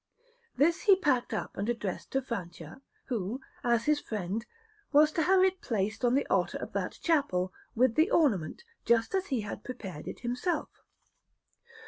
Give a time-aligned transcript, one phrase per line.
[0.57, 4.43] This he packed up and addressed to Francia, who, as his friend,
[4.91, 9.13] was to have it placed on the altar of that chapel, with the ornament, just
[9.13, 10.69] as he had prepared it himself.